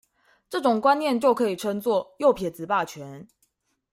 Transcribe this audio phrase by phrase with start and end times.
[0.49, 3.27] 這種觀念就可以稱作「右撇子霸權」